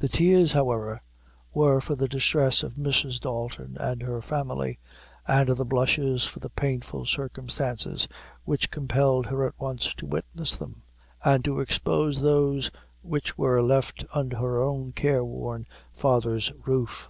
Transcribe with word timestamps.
The 0.00 0.08
tears, 0.08 0.50
however, 0.50 1.00
were 1.54 1.80
for 1.80 1.94
the 1.94 2.08
distress 2.08 2.64
of 2.64 2.72
Mrs. 2.74 3.20
Dalton 3.20 3.76
and 3.78 4.02
her 4.02 4.20
family, 4.20 4.80
and 5.28 5.48
the 5.50 5.64
blushes 5.64 6.24
for 6.26 6.40
the 6.40 6.50
painful 6.50 7.06
circumstances 7.06 8.08
which 8.42 8.72
compelled 8.72 9.26
her 9.26 9.46
at 9.46 9.54
once 9.60 9.94
to 9.94 10.06
witness 10.06 10.56
them, 10.56 10.82
and 11.24 11.44
to 11.44 11.60
expose 11.60 12.20
those 12.20 12.72
which 13.02 13.38
were 13.38 13.62
left 13.62 14.04
under 14.12 14.38
her 14.38 14.60
own 14.60 14.90
careworn 14.90 15.68
father's 15.92 16.52
roof. 16.66 17.08